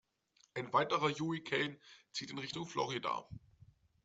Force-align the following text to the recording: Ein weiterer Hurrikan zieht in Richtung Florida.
Ein 0.55 0.73
weiterer 0.73 1.11
Hurrikan 1.11 1.77
zieht 2.11 2.31
in 2.31 2.39
Richtung 2.39 2.65
Florida. 2.65 3.27